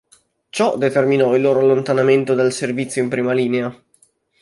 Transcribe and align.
Ciò 0.49 0.77
determinò 0.77 1.35
il 1.35 1.43
loro 1.43 1.59
allontanamento 1.59 2.33
dal 2.33 2.51
servizio 2.51 3.03
in 3.03 3.09
prima 3.09 3.33
linea. 3.33 3.79